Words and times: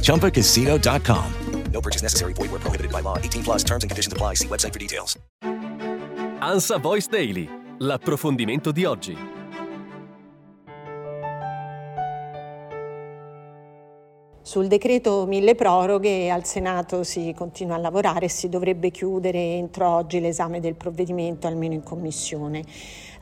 ChumbaCasino.com. 0.00 1.34
No 1.72 1.80
purchase 1.80 2.02
necessary. 2.02 2.34
Void 2.34 2.50
were 2.50 2.58
prohibited 2.58 2.92
by 2.92 3.00
law. 3.00 3.16
18 3.16 3.42
plus 3.42 3.64
terms 3.64 3.84
and 3.84 3.90
conditions 3.90 4.12
apply. 4.12 4.34
See 4.34 4.48
website 4.48 4.72
for 4.72 4.78
details. 4.78 5.16
Ansa 6.40 6.78
Voice 6.78 7.08
Daily. 7.08 7.48
L'approfondimento 7.78 8.72
di 8.72 8.84
oggi. 8.84 9.16
Sul 14.42 14.66
decreto 14.66 15.26
mille 15.26 15.54
proroghe 15.54 16.28
al 16.28 16.44
Senato 16.44 17.04
si 17.04 17.32
continua 17.36 17.76
a 17.76 17.78
lavorare 17.78 18.24
e 18.24 18.28
si 18.28 18.48
dovrebbe 18.48 18.90
chiudere 18.90 19.38
entro 19.38 19.88
oggi 19.88 20.18
l'esame 20.18 20.58
del 20.58 20.74
provvedimento, 20.74 21.46
almeno 21.46 21.74
in 21.74 21.84
commissione. 21.84 22.64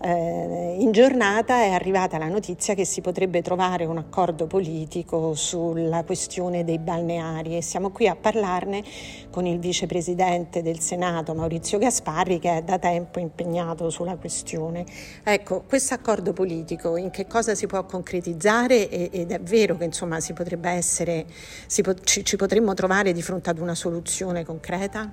Eh, 0.00 0.76
in 0.78 0.92
giornata 0.92 1.56
è 1.56 1.70
arrivata 1.70 2.18
la 2.18 2.28
notizia 2.28 2.74
che 2.74 2.84
si 2.84 3.00
potrebbe 3.00 3.42
trovare 3.42 3.84
un 3.84 3.98
accordo 3.98 4.46
politico 4.46 5.34
sulla 5.34 6.04
questione 6.04 6.62
dei 6.62 6.78
balneari 6.78 7.56
e 7.56 7.62
siamo 7.62 7.90
qui 7.90 8.06
a 8.06 8.14
parlarne 8.14 8.84
con 9.30 9.44
il 9.44 9.58
vicepresidente 9.58 10.62
del 10.62 10.78
Senato 10.78 11.34
Maurizio 11.34 11.78
Gasparri 11.78 12.38
che 12.38 12.58
è 12.58 12.62
da 12.62 12.78
tempo 12.78 13.18
impegnato 13.18 13.90
sulla 13.90 14.14
questione. 14.14 14.84
Ecco, 15.24 15.64
questo 15.66 15.94
accordo 15.94 16.32
politico 16.32 16.96
in 16.96 17.10
che 17.10 17.26
cosa 17.26 17.56
si 17.56 17.66
può 17.66 17.84
concretizzare 17.84 18.88
ed 18.88 19.32
è 19.32 19.40
vero 19.40 19.76
che 19.76 19.84
insomma 19.84 20.20
si 20.20 20.32
potrebbe 20.32 20.70
essere, 20.70 21.26
si 21.66 21.82
po- 21.82 21.94
ci, 21.94 22.24
ci 22.24 22.36
potremmo 22.36 22.72
trovare 22.72 23.12
di 23.12 23.20
fronte 23.20 23.50
ad 23.50 23.58
una 23.58 23.74
soluzione 23.74 24.44
concreta? 24.44 25.10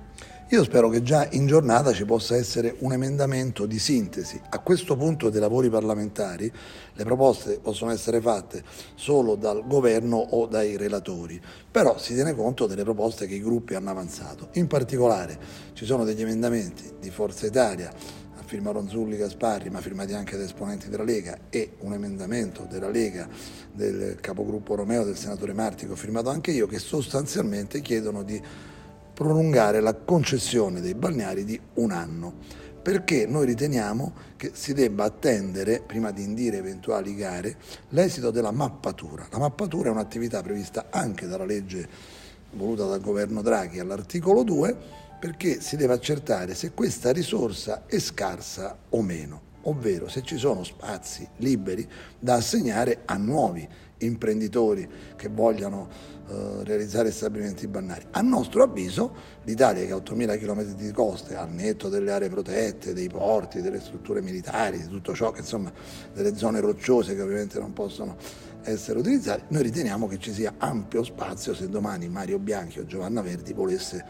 Io 0.50 0.62
spero 0.62 0.88
che 0.88 1.02
già 1.02 1.26
in 1.32 1.48
giornata 1.48 1.92
ci 1.92 2.04
possa 2.04 2.36
essere 2.36 2.76
un 2.78 2.92
emendamento 2.92 3.66
di 3.66 3.80
sintesi. 3.80 4.40
A 4.50 4.60
questo 4.60 4.96
punto 4.96 5.28
dei 5.28 5.40
lavori 5.40 5.68
parlamentari 5.68 6.52
le 6.92 7.02
proposte 7.04 7.58
possono 7.58 7.90
essere 7.90 8.20
fatte 8.20 8.62
solo 8.94 9.34
dal 9.34 9.66
governo 9.66 10.18
o 10.18 10.46
dai 10.46 10.76
relatori, 10.76 11.42
però 11.68 11.98
si 11.98 12.14
tiene 12.14 12.32
conto 12.32 12.68
delle 12.68 12.84
proposte 12.84 13.26
che 13.26 13.34
i 13.34 13.42
gruppi 13.42 13.74
hanno 13.74 13.90
avanzato. 13.90 14.50
In 14.52 14.68
particolare 14.68 15.36
ci 15.72 15.84
sono 15.84 16.04
degli 16.04 16.22
emendamenti 16.22 16.92
di 17.00 17.10
Forza 17.10 17.44
Italia 17.44 17.90
a 17.90 18.42
firma 18.44 18.70
Ronzulli 18.70 19.16
Gasparri, 19.16 19.68
ma 19.68 19.80
firmati 19.80 20.12
anche 20.12 20.36
da 20.36 20.44
esponenti 20.44 20.88
della 20.88 21.02
Lega, 21.02 21.36
e 21.50 21.72
un 21.80 21.92
emendamento 21.92 22.68
della 22.70 22.88
Lega 22.88 23.28
del 23.72 24.18
capogruppo 24.20 24.76
Romeo 24.76 25.02
del 25.02 25.16
senatore 25.16 25.54
Martico, 25.54 25.96
firmato 25.96 26.28
anche 26.28 26.52
io, 26.52 26.68
che 26.68 26.78
sostanzialmente 26.78 27.80
chiedono 27.80 28.22
di 28.22 28.40
prolungare 29.16 29.80
la 29.80 29.94
concessione 29.94 30.82
dei 30.82 30.94
balneari 30.94 31.46
di 31.46 31.58
un 31.76 31.90
anno, 31.90 32.34
perché 32.82 33.24
noi 33.26 33.46
riteniamo 33.46 34.12
che 34.36 34.50
si 34.52 34.74
debba 34.74 35.04
attendere, 35.04 35.80
prima 35.80 36.10
di 36.10 36.22
indire 36.22 36.58
eventuali 36.58 37.14
gare, 37.14 37.56
l'esito 37.88 38.30
della 38.30 38.50
mappatura. 38.50 39.26
La 39.30 39.38
mappatura 39.38 39.88
è 39.88 39.92
un'attività 39.92 40.42
prevista 40.42 40.88
anche 40.90 41.26
dalla 41.26 41.46
legge 41.46 41.88
voluta 42.52 42.84
dal 42.84 43.00
governo 43.00 43.40
Draghi 43.40 43.78
all'articolo 43.78 44.42
2, 44.42 44.76
perché 45.18 45.62
si 45.62 45.76
deve 45.76 45.94
accertare 45.94 46.54
se 46.54 46.72
questa 46.72 47.10
risorsa 47.10 47.86
è 47.86 47.98
scarsa 47.98 48.76
o 48.90 49.00
meno, 49.00 49.40
ovvero 49.62 50.08
se 50.08 50.20
ci 50.20 50.36
sono 50.36 50.62
spazi 50.62 51.26
liberi 51.38 51.88
da 52.18 52.34
assegnare 52.34 53.00
a 53.06 53.16
nuovi 53.16 53.66
imprenditori 53.98 54.86
che 55.16 55.28
vogliano 55.28 55.88
eh, 56.28 56.64
realizzare 56.64 57.10
stabilimenti 57.10 57.66
balneari. 57.66 58.06
A 58.10 58.20
nostro 58.20 58.62
avviso 58.62 59.14
l'Italia 59.44 59.84
che 59.86 59.92
ha 59.92 59.96
8.000 59.96 60.38
km 60.38 60.62
di 60.74 60.90
coste, 60.90 61.36
al 61.36 61.50
netto 61.50 61.88
delle 61.88 62.10
aree 62.10 62.28
protette, 62.28 62.92
dei 62.92 63.08
porti, 63.08 63.60
delle 63.60 63.80
strutture 63.80 64.20
militari, 64.20 64.78
di 64.78 64.88
tutto 64.88 65.14
ciò 65.14 65.30
che 65.30 65.40
insomma 65.40 65.72
delle 66.12 66.36
zone 66.36 66.60
rocciose 66.60 67.14
che 67.14 67.22
ovviamente 67.22 67.58
non 67.58 67.72
possono 67.72 68.16
essere 68.62 68.98
utilizzate, 68.98 69.44
noi 69.48 69.62
riteniamo 69.62 70.08
che 70.08 70.18
ci 70.18 70.32
sia 70.32 70.54
ampio 70.58 71.04
spazio 71.04 71.54
se 71.54 71.68
domani 71.68 72.08
Mario 72.08 72.38
Bianchi 72.38 72.80
o 72.80 72.84
Giovanna 72.84 73.22
Verdi 73.22 73.52
volesse 73.52 74.04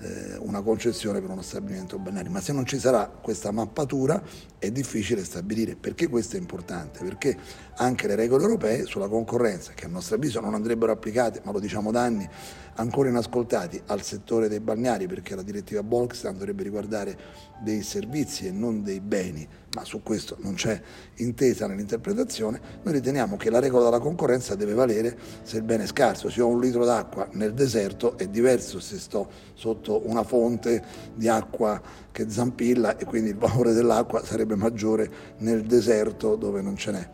eh, 0.00 0.36
una 0.38 0.62
concessione 0.62 1.20
per 1.20 1.30
uno 1.30 1.42
stabilimento 1.42 1.98
balneare, 1.98 2.28
ma 2.28 2.40
se 2.40 2.52
non 2.52 2.64
ci 2.66 2.78
sarà 2.78 3.06
questa 3.06 3.50
mappatura 3.50 4.22
è 4.58 4.70
difficile 4.70 5.24
stabilire. 5.24 5.76
Perché 5.76 6.08
questo 6.08 6.36
è 6.36 6.38
importante? 6.38 7.02
Perché 7.02 7.36
anche 7.76 8.06
le 8.06 8.14
regole 8.14 8.44
europee 8.44 8.84
sulla 8.84 9.08
concorrenza, 9.08 9.72
che 9.72 9.84
a 9.84 9.88
nostro 9.88 10.16
avviso 10.16 10.40
non 10.40 10.54
andrebbero 10.54 10.92
applicate, 10.92 11.40
ma 11.44 11.52
lo 11.52 11.60
diciamo 11.60 11.90
da 11.90 12.02
anni, 12.02 12.28
ancora 12.76 13.08
inascoltati 13.08 13.80
al 13.86 14.02
settore 14.02 14.48
dei 14.48 14.60
balneari, 14.60 15.06
perché 15.06 15.34
la 15.34 15.42
direttiva 15.42 15.82
Bolkestein 15.82 16.36
dovrebbe 16.36 16.62
riguardare 16.62 17.18
dei 17.62 17.82
servizi 17.82 18.46
e 18.46 18.50
non 18.50 18.82
dei 18.82 19.00
beni, 19.00 19.46
ma 19.74 19.84
su 19.84 20.02
questo 20.02 20.36
non 20.40 20.54
c'è 20.54 20.80
intesa 21.16 21.66
nell'interpretazione, 21.66 22.60
noi 22.82 22.94
riteniamo 22.94 23.36
che 23.36 23.50
la 23.50 23.60
regola 23.60 23.84
della 23.84 23.98
concorrenza 23.98 24.54
deve 24.54 24.74
valere 24.74 25.16
se 25.42 25.56
il 25.56 25.62
bene 25.62 25.84
è 25.84 25.86
scarso. 25.86 26.28
Se 26.28 26.40
ho 26.40 26.48
un 26.48 26.60
litro 26.60 26.84
d'acqua 26.84 27.28
nel 27.32 27.54
deserto 27.54 28.16
è 28.18 28.26
diverso 28.28 28.80
se 28.80 28.98
sto 28.98 29.30
sotto 29.54 29.85
una 30.04 30.24
fonte 30.24 30.82
di 31.14 31.28
acqua 31.28 31.80
che 32.10 32.30
zampilla 32.30 32.96
e 32.96 33.04
quindi 33.04 33.30
il 33.30 33.36
valore 33.36 33.72
dell'acqua 33.72 34.24
sarebbe 34.24 34.56
maggiore 34.56 35.10
nel 35.38 35.62
deserto 35.62 36.36
dove 36.36 36.60
non 36.60 36.76
ce 36.76 36.90
n'è. 36.90 37.10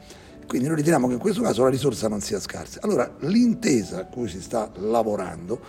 Quindi 0.46 0.66
noi 0.66 0.76
riteniamo 0.76 1.06
che 1.06 1.14
in 1.14 1.18
questo 1.18 1.40
caso 1.40 1.62
la 1.62 1.70
risorsa 1.70 2.08
non 2.08 2.20
sia 2.20 2.38
scarsa. 2.38 2.80
Allora 2.82 3.10
l'intesa 3.20 4.00
a 4.00 4.04
cui 4.06 4.28
si 4.28 4.40
sta 4.40 4.70
lavorando 4.76 5.60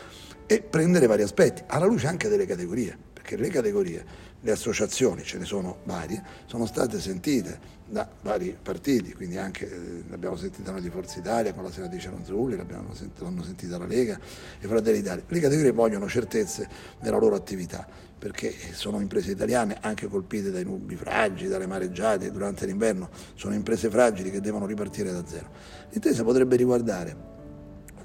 è 0.45 0.61
prendere 0.61 1.07
vari 1.07 1.23
aspetti, 1.23 1.63
alla 1.67 1.85
luce 1.85 2.07
anche 2.07 2.27
delle 2.27 2.45
categorie, 2.45 2.97
perché 3.13 3.37
le 3.37 3.47
categorie, 3.47 4.05
le 4.43 4.51
associazioni, 4.51 5.23
ce 5.23 5.37
ne 5.37 5.45
sono 5.45 5.77
varie, 5.85 6.21
sono 6.45 6.65
state 6.65 6.99
sentite 6.99 7.71
da 7.87 8.07
vari 8.21 8.57
partiti, 8.61 9.13
quindi 9.13 9.37
anche 9.37 9.65
eh, 9.65 10.03
l'abbiamo 10.09 10.35
sentita 10.35 10.71
noi 10.71 10.81
di 10.81 10.89
Forza 10.89 11.19
Italia 11.19 11.53
con 11.53 11.63
la 11.63 11.71
senatrice 11.71 12.09
Ronzulli, 12.09 12.57
l'abbiamo 12.57 12.93
sentita, 12.93 13.23
l'hanno 13.23 13.43
sentita 13.43 13.77
la 13.77 13.85
Lega 13.85 14.19
e 14.59 14.67
Fratelli 14.67 14.97
d'Italia. 14.97 15.23
Le 15.25 15.39
categorie 15.39 15.71
vogliono 15.71 16.07
certezze 16.09 16.67
nella 16.99 17.17
loro 17.17 17.35
attività 17.35 17.87
perché 18.19 18.53
sono 18.71 18.99
imprese 18.99 19.31
italiane 19.31 19.77
anche 19.81 20.07
colpite 20.07 20.51
dai 20.51 20.63
nubi 20.63 20.95
fragili, 20.95 21.49
dalle 21.49 21.67
mareggiate 21.67 22.31
durante 22.31 22.65
l'inverno, 22.65 23.09
sono 23.35 23.53
imprese 23.53 23.89
fragili 23.89 24.31
che 24.31 24.39
devono 24.39 24.65
ripartire 24.65 25.11
da 25.11 25.25
zero. 25.25 25.49
L'intesa 25.89 26.23
potrebbe 26.23 26.55
riguardare 26.55 27.31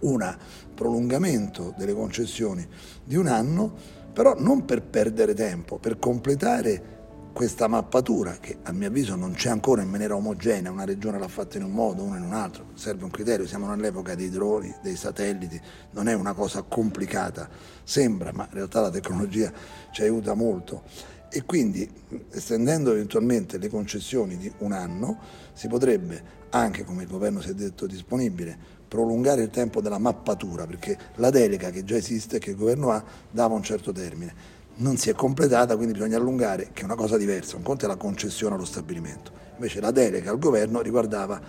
un 0.00 0.36
prolungamento 0.74 1.74
delle 1.76 1.94
concessioni 1.94 2.66
di 3.04 3.16
un 3.16 3.26
anno, 3.26 3.76
però 4.12 4.34
non 4.38 4.64
per 4.64 4.82
perdere 4.82 5.34
tempo, 5.34 5.78
per 5.78 5.98
completare 5.98 6.96
questa 7.38 7.68
mappatura 7.68 8.38
che 8.40 8.58
a 8.64 8.72
mio 8.72 8.88
avviso 8.88 9.14
non 9.14 9.32
c'è 9.34 9.48
ancora 9.48 9.80
in 9.80 9.88
maniera 9.88 10.16
omogenea, 10.16 10.72
una 10.72 10.84
regione 10.84 11.20
l'ha 11.20 11.28
fatta 11.28 11.56
in 11.56 11.62
un 11.62 11.70
modo, 11.70 12.02
una 12.02 12.16
in 12.16 12.24
un 12.24 12.32
altro, 12.32 12.70
serve 12.74 13.04
un 13.04 13.10
criterio, 13.10 13.46
siamo 13.46 13.68
nell'epoca 13.68 14.16
dei 14.16 14.28
droni, 14.28 14.74
dei 14.82 14.96
satelliti, 14.96 15.60
non 15.92 16.08
è 16.08 16.14
una 16.14 16.32
cosa 16.32 16.62
complicata, 16.62 17.48
sembra, 17.84 18.32
ma 18.32 18.44
in 18.50 18.54
realtà 18.54 18.80
la 18.80 18.90
tecnologia 18.90 19.52
ci 19.92 20.02
aiuta 20.02 20.34
molto. 20.34 20.82
E 21.30 21.44
quindi 21.44 21.88
estendendo 22.32 22.90
eventualmente 22.90 23.58
le 23.58 23.68
concessioni 23.68 24.36
di 24.36 24.50
un 24.58 24.72
anno 24.72 25.18
si 25.52 25.68
potrebbe 25.68 26.36
anche, 26.50 26.82
come 26.82 27.02
il 27.02 27.08
governo 27.08 27.40
si 27.40 27.50
è 27.50 27.54
detto 27.54 27.86
disponibile, 27.86 28.58
prolungare 28.88 29.42
il 29.42 29.50
tempo 29.50 29.80
della 29.80 29.98
mappatura, 29.98 30.66
perché 30.66 30.96
la 31.16 31.30
delega 31.30 31.70
che 31.70 31.84
già 31.84 31.96
esiste, 31.96 32.38
che 32.38 32.50
il 32.50 32.56
governo 32.56 32.90
ha, 32.90 33.04
dava 33.30 33.54
un 33.54 33.62
certo 33.62 33.92
termine 33.92 34.56
non 34.78 34.96
si 34.96 35.10
è 35.10 35.14
completata, 35.14 35.74
quindi 35.74 35.92
bisogna 35.92 36.18
allungare, 36.18 36.70
che 36.72 36.82
è 36.82 36.84
una 36.84 36.94
cosa 36.94 37.16
diversa, 37.16 37.56
un 37.56 37.62
conto 37.62 37.84
è 37.84 37.88
la 37.88 37.96
concessione 37.96 38.54
allo 38.54 38.64
stabilimento, 38.64 39.32
invece 39.54 39.80
la 39.80 39.90
delega 39.90 40.30
al 40.30 40.38
governo 40.38 40.80
riguardava 40.80 41.40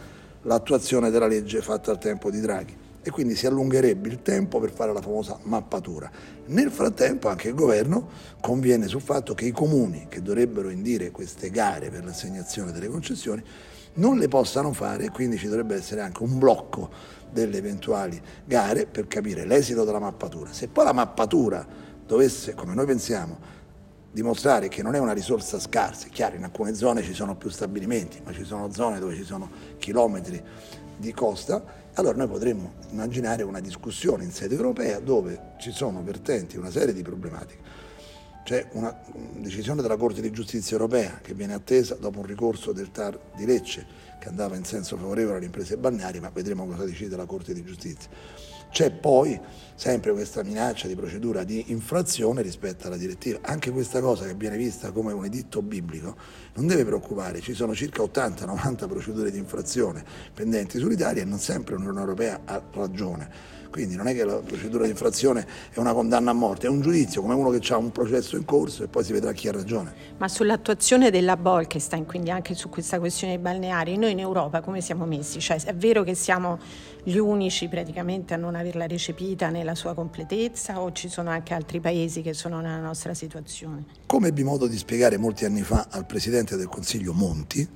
l'attuazione 0.43 1.09
della 1.09 1.27
legge 1.27 1.61
fatta 1.61 1.91
al 1.91 1.99
tempo 1.99 2.31
di 2.31 2.39
Draghi. 2.39 2.77
e 3.01 3.11
quindi 3.11 3.35
si 3.35 3.47
allungherebbe 3.47 4.09
il 4.09 4.21
tempo 4.21 4.59
per 4.59 4.71
fare 4.71 4.91
la 4.91 5.01
famosa 5.01 5.39
mappatura. 5.43 6.11
Nel 6.47 6.69
frattempo 6.69 7.29
anche 7.29 7.47
il 7.47 7.53
governo 7.53 8.09
conviene 8.41 8.87
sul 8.87 9.01
fatto 9.01 9.33
che 9.33 9.45
i 9.45 9.51
comuni 9.51 10.07
che 10.09 10.21
dovrebbero 10.21 10.69
indire 10.69 11.09
queste 11.11 11.49
gare 11.49 11.89
per 11.89 12.03
l'assegnazione 12.03 12.71
delle 12.71 12.89
concessioni 12.89 13.41
non 13.95 14.17
le 14.17 14.27
possano 14.27 14.71
fare 14.73 15.05
e 15.05 15.09
quindi 15.09 15.37
ci 15.37 15.47
dovrebbe 15.47 15.75
essere 15.75 16.01
anche 16.01 16.23
un 16.23 16.37
blocco 16.37 16.89
delle 17.31 17.57
eventuali 17.57 18.19
gare 18.45 18.85
per 18.85 19.07
capire 19.07 19.45
l'esito 19.45 19.83
della 19.83 19.99
mappatura. 19.99 20.51
Se 20.53 20.67
poi 20.67 20.85
la 20.85 20.93
mappatura 20.93 21.65
dovesse, 22.05 22.53
come 22.53 22.73
noi 22.73 22.85
pensiamo, 22.85 23.57
dimostrare 24.11 24.67
che 24.67 24.81
non 24.81 24.95
è 24.95 24.99
una 24.99 25.13
risorsa 25.13 25.59
scarsa, 25.59 26.07
è 26.07 26.09
chiaro 26.09 26.35
in 26.35 26.43
alcune 26.43 26.73
zone 26.73 27.03
ci 27.03 27.13
sono 27.13 27.35
più 27.35 27.49
stabilimenti, 27.49 28.21
ma 28.23 28.33
ci 28.33 28.43
sono 28.43 28.71
zone 28.71 28.99
dove 28.99 29.15
ci 29.15 29.23
sono 29.23 29.49
chilometri 29.77 30.41
di 30.97 31.13
costa, 31.13 31.63
allora 31.93 32.17
noi 32.17 32.27
potremmo 32.27 32.73
immaginare 32.91 33.43
una 33.43 33.59
discussione 33.59 34.23
in 34.23 34.31
sede 34.31 34.55
europea 34.55 34.99
dove 34.99 35.53
ci 35.59 35.71
sono 35.71 36.01
vertenti 36.03 36.57
una 36.57 36.71
serie 36.71 36.93
di 36.93 37.01
problematiche. 37.01 37.87
C'è 38.49 38.65
una 38.71 38.99
decisione 39.37 39.83
della 39.83 39.95
Corte 39.95 40.21
di 40.21 40.31
Giustizia 40.31 40.75
europea 40.75 41.19
che 41.21 41.35
viene 41.35 41.53
attesa 41.53 41.93
dopo 41.93 42.17
un 42.17 42.25
ricorso 42.25 42.71
del 42.71 42.89
TAR 42.89 43.15
di 43.35 43.45
Lecce 43.45 43.85
che 44.19 44.27
andava 44.27 44.55
in 44.55 44.63
senso 44.63 44.97
favorevole 44.97 45.35
alle 45.35 45.45
imprese 45.45 45.77
balneari, 45.77 46.19
ma 46.19 46.31
vedremo 46.33 46.65
cosa 46.65 46.83
decide 46.83 47.15
la 47.15 47.27
Corte 47.27 47.53
di 47.53 47.63
Giustizia. 47.63 48.09
C'è 48.71 48.89
poi 48.89 49.39
sempre 49.75 50.13
questa 50.13 50.41
minaccia 50.41 50.87
di 50.87 50.95
procedura 50.95 51.43
di 51.43 51.65
infrazione 51.67 52.41
rispetto 52.41 52.87
alla 52.87 52.97
direttiva. 52.97 53.37
Anche 53.43 53.69
questa 53.69 54.01
cosa 54.01 54.25
che 54.25 54.33
viene 54.33 54.57
vista 54.57 54.91
come 54.91 55.13
un 55.13 55.25
editto 55.25 55.61
biblico 55.61 56.15
non 56.55 56.65
deve 56.65 56.85
preoccupare, 56.85 57.41
ci 57.41 57.53
sono 57.53 57.75
circa 57.75 58.01
80-90 58.01 58.87
procedure 58.87 59.29
di 59.29 59.37
infrazione 59.37 60.03
pendenti 60.33 60.79
sull'Italia 60.79 61.21
e 61.21 61.25
non 61.25 61.37
sempre 61.37 61.75
l'Unione 61.75 61.99
Europea 61.99 62.41
ha 62.45 62.59
ragione. 62.71 63.57
Quindi 63.69 63.95
non 63.95 64.07
è 64.07 64.15
che 64.15 64.23
la 64.23 64.35
procedura 64.37 64.83
di 64.85 64.89
infrazione 64.89 65.45
è 65.71 65.79
una 65.79 65.93
condanna 65.93 66.31
a 66.31 66.33
morte, 66.33 66.67
è 66.67 66.69
un 66.69 66.81
giudizio 66.81 67.21
come 67.21 67.33
uno 67.35 67.49
che 67.51 67.73
ha 67.73 67.77
un 67.77 67.91
processo 67.91 68.35
in 68.35 68.45
corso 68.45 68.83
e 68.83 68.87
poi 68.87 69.03
si 69.03 69.13
vedrà 69.13 69.31
chi 69.31 69.47
ha 69.47 69.51
ragione. 69.51 69.93
Ma 70.17 70.27
sull'attuazione 70.27 71.11
della 71.11 71.37
Bolkestein, 71.37 72.05
quindi 72.05 72.31
anche 72.31 72.55
su 72.55 72.69
questa 72.69 72.99
questione 72.99 73.33
dei 73.33 73.41
balneari, 73.41 73.97
noi 73.97 74.11
in 74.11 74.19
Europa 74.19 74.61
come 74.61 74.81
siamo 74.81 75.05
messi? 75.05 75.39
Cioè, 75.39 75.61
è 75.63 75.75
vero 75.75 76.03
che 76.03 76.15
siamo 76.15 76.57
gli 77.03 77.17
unici 77.17 77.67
praticamente 77.67 78.33
a 78.33 78.37
non 78.37 78.55
averla 78.55 78.87
recepita 78.87 79.49
nella 79.49 79.75
sua 79.75 79.93
completezza 79.93 80.81
o 80.81 80.91
ci 80.91 81.07
sono 81.09 81.29
anche 81.29 81.53
altri 81.53 81.79
paesi 81.79 82.21
che 82.21 82.33
sono 82.33 82.59
nella 82.59 82.79
nostra 82.79 83.13
situazione? 83.13 83.85
Come 84.05 84.29
ebbi 84.29 84.43
modo 84.43 84.67
di 84.67 84.77
spiegare 84.77 85.17
molti 85.17 85.45
anni 85.45 85.61
fa 85.61 85.87
al 85.89 86.05
Presidente 86.05 86.55
del 86.55 86.67
Consiglio 86.67 87.13
Monti, 87.13 87.67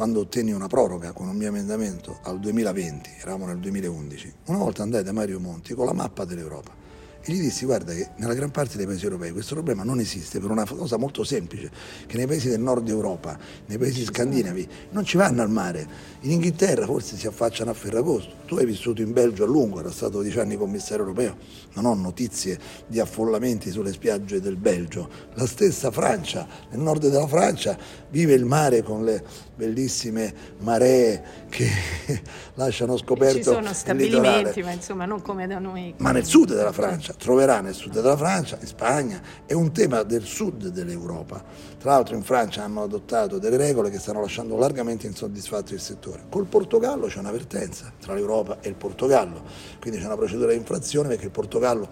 quando 0.00 0.20
ottenni 0.20 0.52
una 0.52 0.66
proroga 0.66 1.12
con 1.12 1.28
un 1.28 1.36
mio 1.36 1.48
emendamento 1.48 2.20
al 2.22 2.40
2020, 2.40 3.16
eravamo 3.20 3.44
nel 3.44 3.58
2011, 3.58 4.32
una 4.46 4.56
volta 4.56 4.82
andai 4.82 5.04
da 5.04 5.12
Mario 5.12 5.38
Monti 5.40 5.74
con 5.74 5.84
la 5.84 5.92
mappa 5.92 6.24
dell'Europa 6.24 6.79
e 7.22 7.32
gli 7.32 7.40
dissi 7.40 7.66
guarda 7.66 7.92
che 7.92 8.10
nella 8.16 8.32
gran 8.32 8.50
parte 8.50 8.78
dei 8.78 8.86
paesi 8.86 9.04
europei 9.04 9.30
questo 9.30 9.54
problema 9.54 9.82
non 9.82 10.00
esiste 10.00 10.40
per 10.40 10.50
una 10.50 10.64
cosa 10.64 10.96
molto 10.96 11.22
semplice, 11.22 11.70
che 12.06 12.16
nei 12.16 12.26
paesi 12.26 12.48
del 12.48 12.60
nord 12.60 12.88
Europa, 12.88 13.38
nei 13.66 13.76
paesi 13.76 14.04
scandinavi, 14.04 14.68
non 14.92 15.04
ci 15.04 15.16
vanno 15.16 15.42
al 15.42 15.50
mare. 15.50 15.86
In 16.20 16.32
Inghilterra 16.32 16.86
forse 16.86 17.16
si 17.16 17.26
affacciano 17.26 17.70
a 17.70 17.74
Ferragosto. 17.74 18.36
Tu 18.46 18.56
hai 18.56 18.64
vissuto 18.64 19.02
in 19.02 19.12
Belgio 19.12 19.44
a 19.44 19.46
lungo, 19.46 19.80
era 19.80 19.90
stato 19.90 20.22
dieci 20.22 20.38
anni 20.38 20.56
commissario 20.56 21.04
europeo, 21.04 21.36
non 21.74 21.84
ho 21.84 21.94
notizie 21.94 22.58
di 22.86 22.98
affollamenti 22.98 23.70
sulle 23.70 23.92
spiagge 23.92 24.40
del 24.40 24.56
Belgio. 24.56 25.08
La 25.34 25.46
stessa 25.46 25.90
Francia, 25.90 26.46
nel 26.70 26.80
nord 26.80 27.06
della 27.06 27.28
Francia, 27.28 27.78
vive 28.08 28.32
il 28.32 28.44
mare 28.44 28.82
con 28.82 29.04
le 29.04 29.22
bellissime 29.54 30.32
maree 30.60 31.22
che 31.50 31.68
lasciano 32.54 32.96
scoperto 32.96 33.36
Ci 33.36 33.42
sono 33.42 33.72
stabilimenti, 33.74 34.62
ma 34.62 34.72
insomma 34.72 35.04
non 35.04 35.20
come 35.20 35.46
da 35.46 35.58
noi. 35.58 35.94
Ma 35.98 36.12
nel 36.12 36.24
sud 36.24 36.54
della 36.54 36.72
Francia, 36.72 37.09
troverà 37.16 37.60
nel 37.60 37.74
sud 37.74 37.92
della 37.92 38.16
Francia, 38.16 38.58
in 38.60 38.66
Spagna, 38.66 39.20
è 39.46 39.52
un 39.52 39.72
tema 39.72 40.02
del 40.02 40.24
sud 40.24 40.68
dell'Europa. 40.68 41.42
Tra 41.78 41.92
l'altro 41.92 42.16
in 42.16 42.22
Francia 42.22 42.62
hanno 42.64 42.82
adottato 42.82 43.38
delle 43.38 43.56
regole 43.56 43.90
che 43.90 43.98
stanno 43.98 44.20
lasciando 44.20 44.56
largamente 44.56 45.06
insoddisfatto 45.06 45.74
il 45.74 45.80
settore. 45.80 46.24
Col 46.28 46.46
Portogallo 46.46 47.06
c'è 47.06 47.18
un'avvertenza 47.18 47.92
tra 48.00 48.14
l'Europa 48.14 48.58
e 48.60 48.68
il 48.68 48.74
Portogallo, 48.74 49.42
quindi 49.80 49.98
c'è 49.98 50.06
una 50.06 50.16
procedura 50.16 50.52
di 50.52 50.58
infrazione 50.58 51.08
perché 51.08 51.24
il 51.24 51.30
Portogallo 51.30 51.88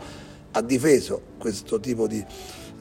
ha 0.52 0.62
difeso 0.62 1.20
questo 1.38 1.78
tipo 1.80 2.06
di 2.06 2.24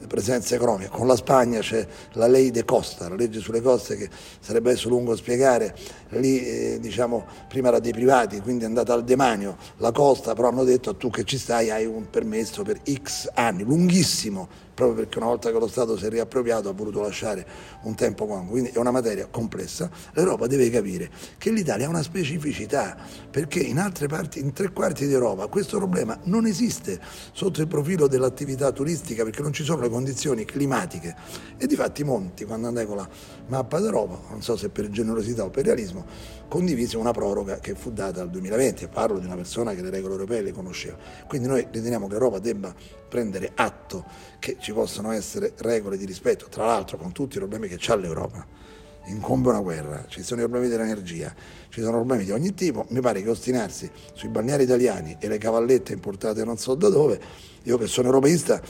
presenza 0.08 0.56
economica. 0.56 0.90
Con 0.90 1.06
la 1.06 1.14
Spagna 1.14 1.60
c'è 1.60 1.86
la 2.14 2.26
ley 2.26 2.50
de 2.50 2.64
costa, 2.64 3.08
la 3.08 3.14
legge 3.14 3.38
sulle 3.38 3.60
coste 3.60 3.96
che 3.96 4.08
sarebbe 4.40 4.70
adesso 4.70 4.88
lungo 4.88 5.14
spiegare, 5.14 5.76
lì 6.08 6.44
eh, 6.44 6.78
diciamo 6.80 7.24
prima 7.46 7.68
era 7.68 7.78
dei 7.78 7.92
privati, 7.92 8.40
quindi 8.40 8.64
è 8.64 8.66
andata 8.66 8.92
al 8.92 9.04
demanio. 9.04 9.56
La 9.76 9.92
costa, 9.92 10.34
però 10.34 10.48
hanno 10.48 10.64
detto 10.64 10.96
tu 10.96 11.10
che 11.10 11.22
ci 11.22 11.38
stai 11.38 11.70
hai 11.70 11.86
un 11.86 12.10
permesso 12.10 12.64
per 12.64 12.80
X 12.82 13.30
anni, 13.34 13.62
lunghissimo, 13.62 14.66
proprio 14.78 15.02
perché 15.02 15.18
una 15.18 15.26
volta 15.26 15.50
che 15.50 15.58
lo 15.58 15.66
Stato 15.66 15.98
si 15.98 16.06
è 16.06 16.08
riappropriato 16.08 16.68
ha 16.68 16.72
voluto 16.72 17.00
lasciare 17.00 17.44
un 17.82 17.96
tempo 17.96 18.26
congruo, 18.26 18.52
quindi 18.52 18.70
è 18.70 18.78
una 18.78 18.92
materia 18.92 19.26
complessa, 19.28 19.90
l'Europa 20.12 20.46
deve 20.46 20.70
capire 20.70 21.10
che 21.36 21.50
l'Italia 21.50 21.86
ha 21.86 21.88
una 21.88 22.02
specificità, 22.02 22.96
perché 23.28 23.58
in 23.58 23.80
altre 23.80 24.06
parti, 24.06 24.38
in 24.38 24.52
tre 24.52 24.70
quarti 24.70 25.08
d'Europa 25.08 25.48
questo 25.48 25.78
problema 25.78 26.16
non 26.24 26.46
esiste 26.46 27.00
sotto 27.32 27.60
il 27.60 27.66
profilo 27.66 28.06
dell'attività 28.06 28.70
turistica 28.70 29.24
perché 29.24 29.42
non 29.42 29.52
ci 29.52 29.64
sono 29.64 29.80
le 29.80 29.88
condizioni 29.88 30.44
climatiche 30.44 31.16
e 31.56 31.66
di 31.66 31.74
fatti 31.74 32.04
Monti 32.04 32.44
quando 32.44 32.68
andai 32.68 32.86
con 32.86 32.98
la 32.98 33.08
mappa 33.48 33.80
d'Europa, 33.80 34.30
non 34.30 34.42
so 34.42 34.56
se 34.56 34.68
per 34.68 34.90
generosità 34.90 35.42
o 35.42 35.50
per 35.50 35.64
realismo, 35.64 36.06
condivise 36.46 36.96
una 36.96 37.10
proroga 37.10 37.58
che 37.58 37.74
fu 37.74 37.90
data 37.90 38.22
al 38.22 38.30
2020 38.30 38.84
e 38.84 38.88
parlo 38.88 39.18
di 39.18 39.26
una 39.26 39.34
persona 39.34 39.74
che 39.74 39.82
le 39.82 39.90
regole 39.90 40.14
europee 40.14 40.40
le 40.40 40.52
conosceva. 40.52 40.96
Quindi 41.26 41.48
noi 41.48 41.66
riteniamo 41.70 42.06
che 42.06 42.12
l'Europa 42.12 42.38
debba 42.38 42.74
prendere 43.08 43.52
atto 43.54 44.04
che 44.38 44.56
ci 44.68 44.74
possono 44.74 45.12
essere 45.12 45.54
regole 45.60 45.96
di 45.96 46.04
rispetto, 46.04 46.48
tra 46.50 46.66
l'altro 46.66 46.98
con 46.98 47.10
tutti 47.12 47.36
i 47.36 47.38
problemi 47.38 47.68
che 47.68 47.76
c'ha 47.78 47.96
l'Europa. 47.96 48.46
Incombe 49.06 49.48
una 49.48 49.60
guerra, 49.60 50.04
ci 50.08 50.22
sono 50.22 50.42
i 50.42 50.44
problemi 50.44 50.68
dell'energia, 50.68 51.34
ci 51.70 51.80
sono 51.80 51.96
problemi 51.96 52.24
di 52.24 52.32
ogni 52.32 52.52
tipo, 52.52 52.84
mi 52.90 53.00
pare 53.00 53.22
che 53.22 53.30
ostinarsi 53.30 53.90
sui 54.12 54.28
balneari 54.28 54.64
italiani 54.64 55.16
e 55.18 55.26
le 55.26 55.38
cavallette 55.38 55.94
importate 55.94 56.44
non 56.44 56.58
so 56.58 56.74
da 56.74 56.90
dove, 56.90 57.18
io 57.62 57.78
che 57.78 57.86
sono 57.86 58.08
europeista 58.08 58.60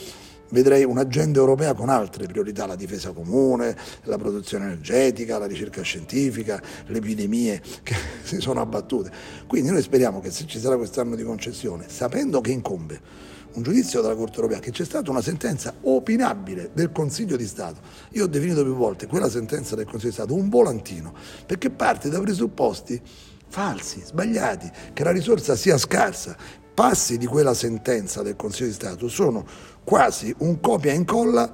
vedrei 0.50 0.84
un'agenda 0.84 1.40
europea 1.40 1.74
con 1.74 1.88
altre 1.88 2.26
priorità, 2.26 2.64
la 2.64 2.76
difesa 2.76 3.10
comune, 3.10 3.76
la 4.04 4.16
produzione 4.18 4.66
energetica, 4.66 5.36
la 5.38 5.46
ricerca 5.46 5.82
scientifica, 5.82 6.62
le 6.86 6.98
epidemie 6.98 7.60
che 7.82 7.96
si 8.22 8.40
sono 8.40 8.60
abbattute. 8.60 9.10
Quindi 9.48 9.72
noi 9.72 9.82
speriamo 9.82 10.20
che 10.20 10.30
se 10.30 10.46
ci 10.46 10.60
sarà 10.60 10.76
quest'anno 10.76 11.16
di 11.16 11.24
concessione, 11.24 11.88
sapendo 11.88 12.40
che 12.40 12.52
incombe 12.52 13.26
un 13.58 13.64
giudizio 13.64 14.00
della 14.00 14.14
Corte 14.14 14.36
europea, 14.36 14.60
che 14.60 14.70
c'è 14.70 14.84
stata 14.84 15.10
una 15.10 15.20
sentenza 15.20 15.74
opinabile 15.82 16.70
del 16.72 16.92
Consiglio 16.92 17.36
di 17.36 17.46
Stato. 17.46 17.80
Io 18.12 18.24
ho 18.24 18.26
definito 18.28 18.62
più 18.62 18.74
volte 18.74 19.06
quella 19.06 19.28
sentenza 19.28 19.74
del 19.74 19.84
Consiglio 19.84 20.10
di 20.10 20.14
Stato 20.14 20.34
un 20.34 20.48
volantino, 20.48 21.12
perché 21.44 21.70
parte 21.70 22.08
da 22.08 22.20
presupposti 22.20 23.00
falsi, 23.48 24.00
sbagliati, 24.04 24.70
che 24.92 25.04
la 25.04 25.10
risorsa 25.10 25.56
sia 25.56 25.76
scarsa. 25.76 26.36
Passi 26.72 27.18
di 27.18 27.26
quella 27.26 27.54
sentenza 27.54 28.22
del 28.22 28.36
Consiglio 28.36 28.68
di 28.68 28.74
Stato 28.74 29.08
sono 29.08 29.44
quasi 29.82 30.32
un 30.38 30.60
copia 30.60 30.92
e 30.92 30.94
incolla 30.94 31.52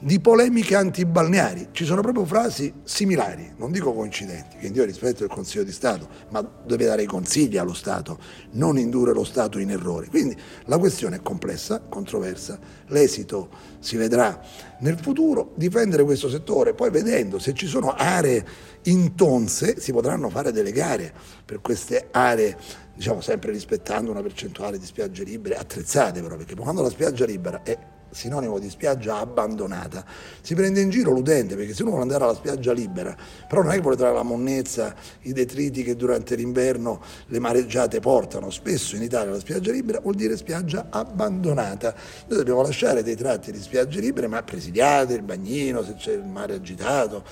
di 0.00 0.20
polemiche 0.20 0.76
antibalneari. 0.76 1.68
Ci 1.72 1.84
sono 1.84 2.02
proprio 2.02 2.24
frasi 2.24 2.72
similari, 2.84 3.52
non 3.56 3.72
dico 3.72 3.92
coincidenti, 3.92 4.56
che 4.58 4.68
io 4.68 4.84
rispetto 4.84 5.24
il 5.24 5.30
Consiglio 5.30 5.64
di 5.64 5.72
Stato, 5.72 6.08
ma 6.30 6.46
deve 6.64 6.84
dare 6.84 7.02
i 7.02 7.06
consigli 7.06 7.56
allo 7.56 7.74
Stato, 7.74 8.18
non 8.52 8.78
indurre 8.78 9.12
lo 9.12 9.24
Stato 9.24 9.58
in 9.58 9.70
errori. 9.70 10.08
Quindi 10.08 10.36
la 10.66 10.78
questione 10.78 11.16
è 11.16 11.22
complessa, 11.22 11.80
controversa, 11.80 12.58
l'esito 12.88 13.48
si 13.80 13.96
vedrà 13.96 14.40
nel 14.80 14.98
futuro, 14.98 15.52
difendere 15.56 16.04
questo 16.04 16.28
settore, 16.28 16.74
poi 16.74 16.90
vedendo 16.90 17.38
se 17.38 17.52
ci 17.54 17.66
sono 17.66 17.92
aree 17.92 18.46
intonse 18.84 19.80
si 19.80 19.92
potranno 19.92 20.30
fare 20.30 20.52
delle 20.52 20.70
gare 20.70 21.12
per 21.44 21.60
queste 21.60 22.08
aree 22.12 22.56
diciamo 22.94 23.20
sempre 23.20 23.50
rispettando 23.50 24.10
una 24.10 24.22
percentuale 24.22 24.78
di 24.78 24.86
spiagge 24.86 25.24
libere 25.24 25.56
attrezzate 25.56 26.22
però 26.22 26.36
perché 26.36 26.54
quando 26.54 26.80
la 26.80 26.88
spiaggia 26.88 27.24
libera 27.24 27.62
è 27.62 27.76
sinonimo 28.10 28.58
di 28.58 28.70
spiaggia 28.70 29.18
abbandonata. 29.18 30.04
Si 30.40 30.54
prende 30.54 30.80
in 30.80 30.90
giro 30.90 31.12
l'utente 31.12 31.56
perché 31.56 31.74
se 31.74 31.82
uno 31.82 31.92
vuole 31.92 32.04
andare 32.04 32.24
alla 32.24 32.34
spiaggia 32.34 32.72
libera, 32.72 33.16
però 33.46 33.62
non 33.62 33.72
è 33.72 33.74
che 33.74 33.80
vuole 33.80 33.96
trovare 33.96 34.16
la 34.16 34.22
monnezza, 34.22 34.94
i 35.22 35.32
detriti 35.32 35.82
che 35.82 35.96
durante 35.96 36.34
l'inverno 36.34 37.00
le 37.26 37.38
mareggiate 37.38 38.00
portano. 38.00 38.50
Spesso 38.50 38.96
in 38.96 39.02
Italia 39.02 39.32
la 39.32 39.38
spiaggia 39.38 39.72
libera 39.72 40.00
vuol 40.00 40.14
dire 40.14 40.36
spiaggia 40.36 40.86
abbandonata. 40.90 41.94
Noi 42.28 42.38
dobbiamo 42.38 42.62
lasciare 42.62 43.02
dei 43.02 43.16
tratti 43.16 43.52
di 43.52 43.60
spiagge 43.60 44.00
libere, 44.00 44.26
ma 44.26 44.42
presidiate, 44.42 45.14
il 45.14 45.22
bagnino, 45.22 45.82
se 45.82 45.94
c'è 45.94 46.12
il 46.12 46.24
mare 46.24 46.54
agitato, 46.54 47.24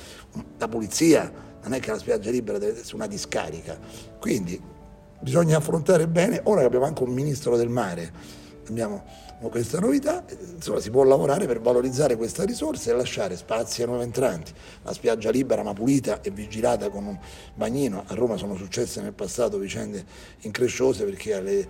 la 0.59 0.68
pulizia. 0.68 1.45
Non 1.62 1.75
è 1.75 1.80
che 1.80 1.90
la 1.90 1.99
spiaggia 1.99 2.30
libera 2.30 2.59
deve 2.59 2.80
essere 2.80 2.95
una 2.95 3.09
discarica. 3.09 3.76
Quindi 4.21 4.61
bisogna 5.21 5.56
affrontare 5.56 6.06
bene, 6.06 6.40
ora 6.45 6.61
che 6.61 6.66
abbiamo 6.66 6.85
anche 6.85 7.02
un 7.02 7.12
ministro 7.12 7.56
del 7.56 7.68
mare 7.68 8.45
abbiamo 8.68 9.04
questa 9.50 9.78
novità, 9.78 10.25
insomma 10.54 10.80
si 10.80 10.90
può 10.90 11.02
lavorare 11.04 11.46
per 11.46 11.61
valorizzare 11.61 12.16
questa 12.16 12.44
risorsa 12.44 12.90
e 12.90 12.94
lasciare 12.94 13.37
spazi 13.37 13.82
ai 13.82 13.88
nuovi 13.88 14.04
entranti. 14.04 14.52
La 14.82 14.92
spiaggia 14.92 15.30
libera 15.30 15.62
ma 15.62 15.73
pulita 15.73 16.20
e 16.23 16.30
vigilata 16.30 16.88
con 16.88 17.06
un 17.06 17.18
bagnino, 17.54 18.04
a 18.06 18.14
Roma 18.14 18.37
sono 18.37 18.56
successe 18.56 19.00
nel 19.02 19.12
passato 19.12 19.58
vicende 19.58 20.04
incresciose 20.40 21.04
perché 21.04 21.35
alle 21.35 21.58
eh, 21.58 21.66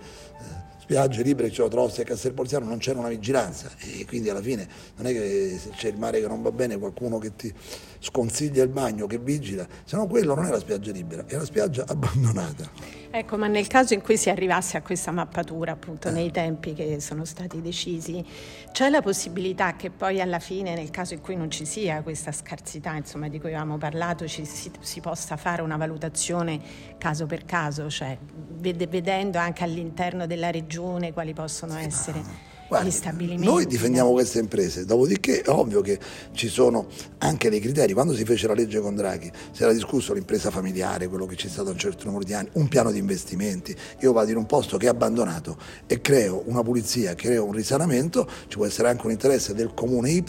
spiagge 0.79 1.21
libere, 1.21 1.51
Ceotrossi 1.51 1.99
e 1.99 2.03
Castelporziano 2.05 2.65
non 2.65 2.77
c'era 2.77 2.99
una 2.99 3.09
vigilanza 3.09 3.69
e 3.77 4.05
quindi 4.05 4.29
alla 4.29 4.41
fine 4.41 4.65
non 4.95 5.07
è 5.07 5.11
che 5.11 5.59
se 5.61 5.71
c'è 5.71 5.89
il 5.89 5.97
mare 5.97 6.21
che 6.21 6.27
non 6.27 6.41
va 6.41 6.51
bene 6.51 6.77
qualcuno 6.77 7.17
che 7.17 7.35
ti 7.35 7.53
sconsiglia 7.99 8.63
il 8.63 8.69
bagno, 8.69 9.05
che 9.05 9.17
vigila, 9.17 9.67
se 9.83 9.97
no 9.97 10.07
quello 10.07 10.33
non 10.33 10.45
è 10.45 10.49
la 10.49 10.59
spiaggia 10.59 10.91
libera, 10.91 11.25
è 11.25 11.35
la 11.35 11.43
spiaggia 11.43 11.83
abbandonata. 11.85 12.69
Ecco, 13.17 13.35
ma 13.35 13.47
nel 13.47 13.65
caso 13.65 13.95
in 13.95 14.01
cui 14.01 14.15
si 14.15 14.29
arrivasse 14.29 14.77
a 14.77 14.83
questa 14.83 15.09
mappatura, 15.09 15.71
appunto, 15.71 16.11
nei 16.11 16.29
tempi 16.29 16.75
che 16.75 16.99
sono 16.99 17.25
stati 17.25 17.61
decisi, 17.61 18.23
c'è 18.71 18.89
la 18.89 19.01
possibilità 19.01 19.75
che 19.75 19.89
poi 19.89 20.21
alla 20.21 20.37
fine, 20.37 20.75
nel 20.75 20.91
caso 20.91 21.15
in 21.15 21.21
cui 21.21 21.35
non 21.35 21.49
ci 21.49 21.65
sia 21.65 22.03
questa 22.03 22.31
scarsità, 22.31 22.93
insomma, 22.93 23.27
di 23.27 23.39
cui 23.39 23.49
avevamo 23.49 23.79
parlato, 23.79 24.27
ci, 24.27 24.45
si, 24.45 24.71
si, 24.79 25.01
possa 25.01 25.35
fare 25.35 25.63
una 25.63 25.77
valutazione 25.77 26.59
caso 26.99 27.25
per 27.25 27.43
caso, 27.45 27.89
cioè 27.89 28.15
vedendo 28.59 29.39
anche 29.39 29.63
all'interno 29.63 30.27
della 30.27 30.51
regione 30.51 31.11
quali 31.11 31.33
possono 31.33 31.75
essere 31.75 32.21
Guardi, 32.67 32.89
gli 32.89 32.91
stabilimenti. 32.91 33.45
Noi 33.45 33.65
difendiamo 33.65 34.11
queste 34.11 34.39
imprese, 34.39 34.85
dopodiché 34.85 35.41
è 35.41 35.49
ovvio 35.49 35.81
che 35.81 35.99
ci 36.33 36.49
sono 36.49 36.87
anche 37.19 37.49
dei 37.49 37.59
criteri. 37.59 37.93
Quando 37.93 38.13
si 38.13 38.25
fece 38.25 38.47
la 38.47 38.53
legge 38.53 38.79
con 38.79 38.95
Draghi 38.95 39.31
si 39.51 39.63
era 39.63 39.71
discusso 39.71 40.13
l'impresa 40.13 40.51
familiare, 40.51 41.07
quello 41.07 41.25
che 41.25 41.35
c'è 41.35 41.47
stato 41.47 41.69
un 41.69 41.77
certo 41.77 42.05
numero 42.05 42.23
di 42.23 42.33
anni, 42.33 42.49
un 42.53 42.67
piano 42.67 42.91
di 42.91 42.99
investimenti. 42.99 43.75
Io 44.01 44.11
vado 44.11 44.31
in 44.31 44.37
un 44.37 44.45
posto 44.45 44.77
che 44.77 44.87
è 44.87 44.89
abbandonato 44.89 45.57
e 45.85 46.01
creo 46.01 46.43
una 46.45 46.61
pulizia, 46.61 47.15
creo 47.15 47.45
un 47.45 47.53
risanamento, 47.53 48.29
ci 48.47 48.57
può 48.57 48.65
essere 48.65 48.89
anche 48.89 49.05
un 49.05 49.11
interesse 49.11 49.53
del 49.53 49.73
comune 49.73 50.09
Y 50.11 50.25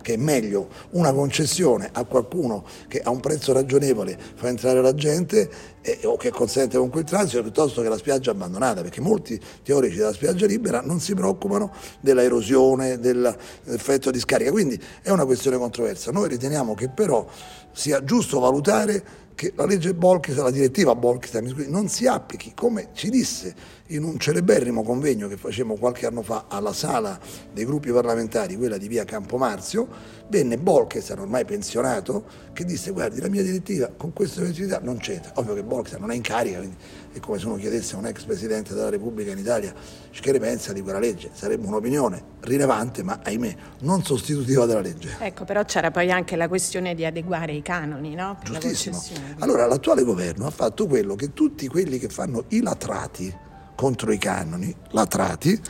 che 0.00 0.14
è 0.14 0.16
meglio 0.16 0.68
una 0.90 1.12
concessione 1.12 1.90
a 1.92 2.04
qualcuno 2.04 2.64
che 2.88 3.00
a 3.00 3.10
un 3.10 3.20
prezzo 3.20 3.52
ragionevole 3.52 4.18
fa 4.34 4.48
entrare 4.48 4.80
la 4.80 4.94
gente 4.94 5.72
eh, 5.82 6.00
o 6.04 6.16
che 6.16 6.30
consente 6.30 6.76
comunque 6.76 7.00
il 7.00 7.06
transito 7.06 7.42
piuttosto 7.42 7.82
che 7.82 7.88
la 7.88 7.98
spiaggia 7.98 8.30
abbandonata, 8.30 8.80
perché 8.80 9.02
molti 9.02 9.38
teorici 9.62 9.96
della 9.96 10.12
spiaggia 10.12 10.46
libera 10.46 10.80
non 10.80 10.98
si 10.98 11.14
preoccupano 11.14 11.72
della 12.00 12.22
erosione, 12.22 12.98
dell'effetto 12.98 14.10
di 14.10 14.18
scarica, 14.18 14.50
quindi 14.50 14.80
è 15.02 15.10
una 15.10 15.24
questione 15.24 15.56
controversa. 15.56 16.10
Noi 16.10 16.28
riteniamo 16.28 16.74
che 16.74 16.88
però 16.88 17.26
sia 17.72 18.04
giusto 18.04 18.38
valutare 18.40 19.22
che 19.34 19.52
la 19.56 19.66
legge 19.66 19.94
Bolkestein, 19.94 20.44
la 20.44 20.52
direttiva 20.52 20.94
Bolkestein 20.94 21.66
non 21.68 21.88
si 21.88 22.06
applichi, 22.06 22.52
come 22.54 22.90
ci 22.92 23.10
disse 23.10 23.82
in 23.88 24.02
un 24.02 24.18
celeberrimo 24.18 24.82
convegno 24.82 25.28
che 25.28 25.36
facevamo 25.36 25.76
qualche 25.76 26.06
anno 26.06 26.22
fa 26.22 26.46
alla 26.48 26.72
sala 26.72 27.18
dei 27.52 27.64
gruppi 27.64 27.90
parlamentari, 27.90 28.56
quella 28.56 28.78
di 28.78 28.88
via 28.88 29.04
Campomarzio, 29.04 29.88
venne 30.28 30.56
Bolkestein, 30.56 31.18
ormai 31.18 31.44
pensionato, 31.44 32.24
che 32.52 32.64
disse 32.64 32.92
guardi 32.92 33.20
la 33.20 33.28
mia 33.28 33.42
direttiva 33.42 33.90
con 33.94 34.12
questa 34.12 34.40
università 34.40 34.80
non 34.80 34.96
c'entra. 34.98 35.32
Ovvio 35.36 35.54
che 35.54 35.62
Bolkestein 35.62 36.00
non 36.00 36.10
è 36.12 36.14
in 36.14 36.22
carica, 36.22 36.58
quindi 36.58 36.76
è 37.12 37.20
come 37.20 37.38
se 37.38 37.46
uno 37.46 37.56
chiedesse 37.56 37.94
a 37.94 37.98
un 37.98 38.06
ex 38.06 38.24
Presidente 38.24 38.72
della 38.74 38.88
Repubblica 38.88 39.32
in 39.32 39.38
Italia 39.38 39.74
che 40.10 40.32
ne 40.32 40.38
pensa 40.38 40.72
di 40.72 40.80
quella 40.80 40.98
legge. 40.98 41.30
Sarebbe 41.32 41.66
un'opinione 41.66 42.22
rilevante, 42.40 43.02
ma 43.02 43.20
ahimè 43.22 43.56
non 43.80 44.02
sostitutiva 44.02 44.64
della 44.64 44.80
legge. 44.80 45.16
Ecco, 45.20 45.44
però 45.44 45.62
c'era 45.64 45.90
poi 45.90 46.10
anche 46.10 46.36
la 46.36 46.48
questione 46.48 46.94
di 46.94 47.04
adeguare 47.04 47.52
i 47.52 47.62
canoni, 47.62 48.14
no? 48.14 48.38
Per 48.40 48.58
Giustissimo. 48.58 49.02
Allora 49.38 49.66
l'attuale 49.66 50.04
governo 50.04 50.46
ha 50.46 50.50
fatto 50.50 50.86
quello 50.86 51.14
che 51.14 51.32
tutti 51.32 51.68
quelli 51.68 51.98
che 51.98 52.08
fanno 52.08 52.44
i 52.48 52.60
latrati 52.60 53.34
contro 53.74 54.12
i 54.12 54.18
canoni, 54.18 54.74
latrati, 54.90 55.60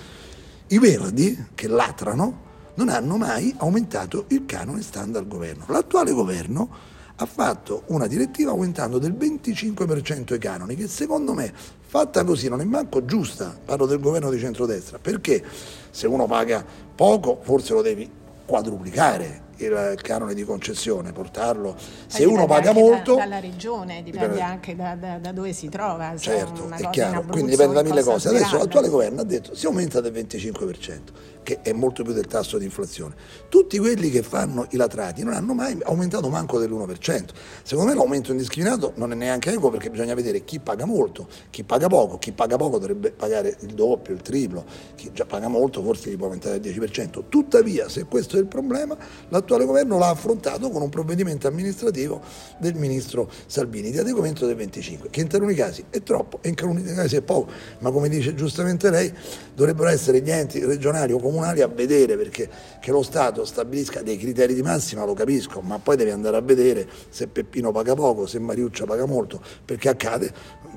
i 0.69 0.79
verdi 0.79 1.47
che 1.55 1.69
latrano 1.69 2.43
non 2.75 2.89
hanno 2.89 3.17
mai 3.17 3.55
aumentato 3.59 4.25
il 4.29 4.45
canone 4.47 4.83
standard 4.83 5.25
al 5.25 5.31
governo. 5.31 5.65
L'attuale 5.69 6.13
governo 6.13 6.93
ha 7.17 7.27
fatto 7.27 7.85
una 7.87 8.07
direttiva 8.07 8.51
aumentando 8.51 8.99
del 8.99 9.13
25% 9.13 10.35
i 10.35 10.39
canoni, 10.39 10.75
che 10.75 10.89
secondo 10.89 11.33
me, 11.33 11.53
fatta 11.87 12.25
così, 12.25 12.49
non 12.49 12.61
è 12.61 12.65
manco 12.65 13.05
giusta, 13.05 13.57
parlo 13.65 13.87
del 13.87 14.01
governo 14.01 14.31
di 14.31 14.39
centrodestra, 14.41 14.99
perché 14.99 15.45
se 15.91 16.07
uno 16.09 16.27
paga 16.27 16.65
poco 16.95 17.39
forse 17.43 17.73
lo 17.73 17.83
devi 17.83 18.11
quadruplicare 18.45 19.43
il 19.59 19.99
canone 20.03 20.35
di 20.35 20.45
concessione, 20.45 21.13
portarlo 21.13 21.77
se 22.07 22.25
uno 22.25 22.47
paga 22.47 22.73
molto 22.73 23.15
da, 23.15 23.23
dalla 23.23 23.41
regione, 23.41 24.03
dipende, 24.03 24.27
dipende 24.27 24.43
anche 24.43 24.77
da, 24.77 24.95
da, 24.95 25.19
da, 25.19 25.33
dove 25.33 25.53
si 25.53 25.69
trova. 25.69 26.17
Certo, 26.17 26.69
è 26.71 26.91
chiaro, 26.91 27.25
quindi 27.25 27.53
dipende 27.53 27.75
da 27.75 27.83
mille 27.83 28.03
cose. 28.03 28.29
Adesso 28.29 28.59
l'attuale 28.59 28.89
governo 28.89 29.21
ha 29.21 29.25
detto 29.25 29.55
si 29.55 29.67
aumenta 29.67 30.01
del 30.01 30.13
25% 30.13 31.33
che 31.45 31.61
è 31.63 31.73
molto 31.73 32.03
più 32.03 32.13
del 32.13 32.27
tasso 32.27 32.59
di 32.59 32.65
inflazione. 32.65 33.15
Tutti 33.49 33.79
quelli 33.79 34.11
che 34.11 34.25
fanno 34.25 34.67
i 34.71 34.77
latrati 34.77 35.23
non 35.23 35.35
hanno 35.35 35.55
mai 35.55 35.79
aumentato 35.85 36.29
manco 36.29 36.59
dell'1%. 36.59 37.27
Secondo 37.63 37.91
me 37.91 37.97
l'aumento 37.97 38.33
indiscriminato 38.33 38.93
non 38.97 39.13
è 39.13 39.15
neanche 39.15 39.53
equo 39.53 39.71
perché 39.71 39.91
bisogna 39.91 40.15
vedere 40.15 40.43
chi 40.45 40.59
paga 40.59 40.87
molto, 40.87 41.29
chi 41.51 41.63
paga 41.63 41.87
poco, 41.87 42.19
chi 42.19 42.33
paga 42.33 42.57
poco 42.57 42.79
dovrebbe 42.79 43.13
pagare 43.13 43.57
il 43.61 43.75
doppio, 43.75 44.15
il 44.15 44.23
triplo, 44.23 44.65
chi 44.97 45.13
già 45.13 45.27
paga 45.27 45.47
molto 45.47 45.83
forse 45.83 46.11
gli 46.11 46.17
può 46.17 46.27
aumentare 46.27 46.57
il 46.57 46.63
10%. 46.63 47.25
Tuttavia, 47.29 47.89
se 47.89 48.07
questo 48.07 48.37
è 48.37 48.41
il 48.41 48.47
problema, 48.47 48.97
l'attuale 49.45 49.67
governo 49.67 49.99
l'ha 49.99 50.09
affrontato 50.09 50.71
con 50.71 50.83
un 50.83 50.89
provvedimento 50.89 51.47
amministrativo 51.47 52.21
del 52.59 52.75
ministro 52.75 53.31
Salvini 53.47 53.91
di 53.91 53.99
adeguamento 53.99 54.47
del 54.47 54.57
25, 54.57 55.11
che 55.11 55.21
in 55.21 55.29
taluni 55.29 55.55
casi 55.55 55.85
è 55.91 56.03
troppo 56.03 56.39
e 56.41 56.49
in 56.49 56.55
taluni 56.55 56.83
casi 56.83 57.17
è 57.17 57.23
poco, 57.23 57.53
ma 57.81 57.91
come 57.91 58.09
dice 58.09 58.35
giustamente 58.35 58.91
lei, 58.91 59.13
dovrebbero 59.55 59.89
essere 59.91 60.21
gli 60.21 60.31
enti 60.31 60.65
regionali 60.65 61.13
o 61.13 61.19
comunali 61.19 61.61
a 61.61 61.69
vedere 61.69 62.17
perché 62.17 62.49
che 62.81 62.91
lo 62.91 63.03
Stato 63.03 63.45
stabilisca 63.45 64.03
dei 64.03 64.17
criteri 64.17 64.55
di 64.55 64.63
massima 64.63 65.05
lo 65.05 65.15
capisco, 65.15 65.61
ma 65.61 65.79
poi 65.79 65.97
devi 65.97 66.11
andare 66.11 66.37
a 66.37 66.41
vedere 66.41 66.89
se 67.11 67.29
Peppino 67.29 67.71
paga 67.71 67.95
poco, 67.95 68.27
se 68.27 68.39
Mariuccia 68.39 68.87
paga 68.87 69.05
molto, 69.05 69.41
perché 69.65 69.91
accade, 69.91 70.33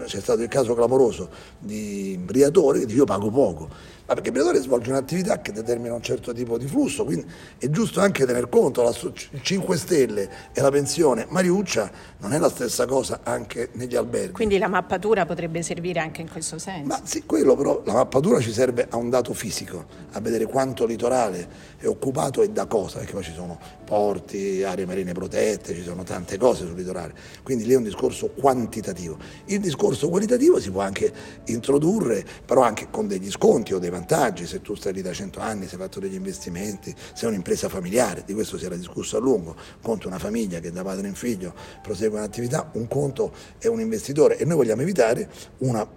c'è 0.05 0.19
stato 0.19 0.41
il 0.41 0.49
caso 0.49 0.75
clamoroso 0.75 1.29
di 1.57 2.19
Briatore 2.21 2.79
che 2.79 2.85
dice 2.85 2.97
io 2.97 3.05
pago 3.05 3.31
poco 3.31 3.95
ma 4.07 4.13
perché 4.13 4.29
il 4.29 4.33
Briatore 4.33 4.59
svolge 4.61 4.89
un'attività 4.89 5.41
che 5.41 5.51
determina 5.51 5.93
un 5.93 6.01
certo 6.01 6.33
tipo 6.33 6.57
di 6.57 6.65
flusso, 6.65 7.03
quindi 7.03 7.25
è 7.57 7.69
giusto 7.69 7.99
anche 7.99 8.25
tener 8.25 8.47
conto, 8.47 8.81
la 8.81 8.95
5 9.41 9.77
Stelle 9.77 10.29
e 10.53 10.61
la 10.61 10.71
pensione 10.71 11.25
Mariuccia 11.29 11.91
non 12.19 12.31
è 12.31 12.39
la 12.39 12.49
stessa 12.49 12.85
cosa 12.85 13.19
anche 13.23 13.69
negli 13.73 13.95
alberghi. 13.95 14.31
Quindi 14.31 14.57
la 14.57 14.69
mappatura 14.69 15.25
potrebbe 15.25 15.61
servire 15.61 15.99
anche 15.99 16.21
in 16.21 16.29
questo 16.31 16.57
senso? 16.57 16.87
Ma 16.87 17.01
sì, 17.03 17.23
quello 17.25 17.55
però, 17.55 17.81
la 17.85 17.93
mappatura 17.93 18.39
ci 18.39 18.53
serve 18.53 18.87
a 18.89 18.95
un 18.95 19.09
dato 19.09 19.33
fisico, 19.33 19.85
a 20.13 20.21
vedere 20.21 20.45
quanto 20.45 20.85
litorale 20.85 21.75
è 21.77 21.85
occupato 21.85 22.41
e 22.41 22.49
da 22.49 22.65
cosa, 22.65 22.99
perché 22.99 23.11
poi 23.11 23.23
ci 23.23 23.33
sono 23.33 23.59
porti, 23.83 24.63
aree 24.63 24.85
marine 24.85 25.11
protette, 25.11 25.75
ci 25.75 25.83
sono 25.83 26.03
tante 26.03 26.37
cose 26.37 26.65
sul 26.65 26.75
litorale, 26.75 27.13
quindi 27.43 27.65
lì 27.65 27.73
è 27.73 27.77
un 27.77 27.83
discorso 27.83 28.29
quantitativo. 28.29 29.17
Il 29.45 29.59
discorso 29.59 30.07
qualitativo 30.07 30.59
si 30.61 30.71
può 30.71 30.81
anche 30.81 31.11
introdurre, 31.45 32.25
però 32.45 32.61
anche 32.61 32.87
con 32.89 33.07
degli 33.07 33.29
sconti 33.29 33.73
o 33.73 33.79
dei 33.79 33.89
vantaggi, 33.97 34.45
se 34.45 34.61
tu 34.61 34.75
stai 34.75 34.93
lì 34.93 35.01
da 35.01 35.11
100 35.11 35.39
anni, 35.39 35.67
se 35.67 35.75
hai 35.75 35.81
fatto 35.81 35.99
degli 35.99 36.13
investimenti, 36.13 36.93
sei 37.13 37.29
un'impresa 37.29 37.67
familiare, 37.67 38.23
di 38.25 38.33
questo 38.33 38.57
si 38.57 38.65
era 38.65 38.75
discusso 38.75 39.17
a 39.17 39.19
lungo, 39.19 39.55
conto 39.81 40.07
una 40.07 40.19
famiglia 40.19 40.59
che 40.59 40.71
da 40.71 40.83
padre 40.83 41.07
in 41.07 41.15
figlio 41.15 41.53
prosegue 41.81 42.17
un'attività, 42.17 42.69
un 42.73 42.87
conto 42.87 43.33
è 43.57 43.67
un 43.67 43.79
investitore 43.79 44.37
e 44.37 44.45
noi 44.45 44.57
vogliamo 44.57 44.81
evitare 44.83 45.29
una, 45.59 45.87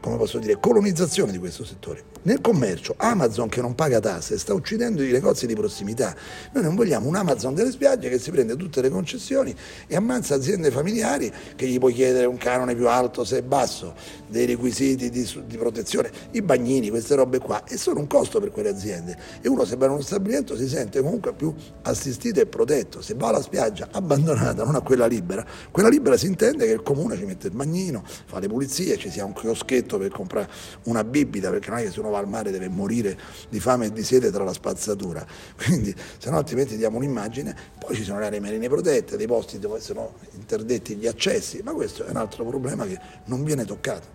come 0.00 0.16
posso 0.16 0.38
dire, 0.38 0.58
colonizzazione 0.60 1.32
di 1.32 1.38
questo 1.38 1.64
settore. 1.64 2.16
Nel 2.22 2.40
commercio 2.40 2.94
Amazon 2.96 3.48
che 3.48 3.60
non 3.60 3.74
paga 3.74 4.00
tasse 4.00 4.38
sta 4.38 4.52
uccidendo 4.52 5.02
i 5.02 5.10
negozi 5.10 5.46
di 5.46 5.54
prossimità, 5.54 6.14
noi 6.52 6.62
non 6.62 6.74
vogliamo 6.74 7.08
un 7.08 7.16
Amazon 7.16 7.54
delle 7.54 7.70
spiagge 7.70 8.08
che 8.08 8.18
si 8.18 8.30
prende 8.30 8.56
tutte 8.56 8.82
le 8.82 8.90
concessioni 8.90 9.54
e 9.86 9.96
ammazza 9.96 10.34
aziende 10.34 10.70
familiari 10.70 11.32
che 11.56 11.66
gli 11.66 11.78
puoi 11.78 11.94
chiedere 11.94 12.26
un 12.26 12.36
canone 12.36 12.74
più 12.74 12.88
alto 12.88 13.24
se 13.24 13.38
è 13.38 13.42
basso, 13.42 13.94
dei 14.26 14.46
requisiti 14.46 15.10
di, 15.10 15.26
di 15.46 15.56
protezione, 15.56 16.10
i 16.32 16.42
bagnini, 16.42 16.90
queste 16.90 17.14
robe 17.14 17.38
qua 17.38 17.47
qua 17.48 17.64
e 17.64 17.78
sono 17.78 18.00
un 18.00 18.06
costo 18.06 18.40
per 18.40 18.50
quelle 18.50 18.68
aziende 18.68 19.16
e 19.40 19.48
uno 19.48 19.64
se 19.64 19.76
va 19.76 19.86
in 19.86 19.92
uno 19.92 20.02
stabilimento 20.02 20.54
si 20.54 20.68
sente 20.68 21.00
comunque 21.00 21.32
più 21.32 21.54
assistito 21.80 22.40
e 22.40 22.46
protetto. 22.46 23.00
Se 23.00 23.14
va 23.14 23.28
alla 23.28 23.40
spiaggia 23.40 23.88
abbandonata, 23.90 24.64
non 24.64 24.74
a 24.74 24.82
quella 24.82 25.06
libera, 25.06 25.46
quella 25.70 25.88
libera 25.88 26.18
si 26.18 26.26
intende 26.26 26.66
che 26.66 26.72
il 26.72 26.82
comune 26.82 27.16
ci 27.16 27.24
mette 27.24 27.46
il 27.46 27.54
bagnino, 27.54 28.04
fa 28.04 28.38
le 28.38 28.48
pulizie, 28.48 28.98
ci 28.98 29.08
sia 29.08 29.24
un 29.24 29.32
chioschetto 29.32 29.96
per 29.96 30.10
comprare 30.10 30.50
una 30.84 31.02
bibita, 31.02 31.48
perché 31.48 31.70
non 31.70 31.78
è 31.78 31.84
che 31.84 31.90
se 31.90 32.00
uno 32.00 32.10
va 32.10 32.18
al 32.18 32.28
mare 32.28 32.50
deve 32.50 32.68
morire 32.68 33.18
di 33.48 33.60
fame 33.60 33.86
e 33.86 33.92
di 33.92 34.04
sete 34.04 34.30
tra 34.30 34.44
la 34.44 34.52
spazzatura. 34.52 35.26
Quindi, 35.56 35.94
se 36.18 36.28
no 36.28 36.36
altrimenti 36.36 36.76
diamo 36.76 36.98
un'immagine, 36.98 37.56
poi 37.78 37.96
ci 37.96 38.04
sono 38.04 38.18
le 38.18 38.26
aree 38.26 38.40
marine 38.40 38.68
protette, 38.68 39.16
dei 39.16 39.26
posti 39.26 39.58
dove 39.58 39.80
sono 39.80 40.16
interdetti 40.34 40.96
gli 40.96 41.06
accessi, 41.06 41.62
ma 41.62 41.72
questo 41.72 42.04
è 42.04 42.10
un 42.10 42.16
altro 42.16 42.44
problema 42.44 42.84
che 42.84 42.98
non 43.24 43.42
viene 43.42 43.64
toccato. 43.64 44.06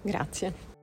Grazie. 0.00 0.77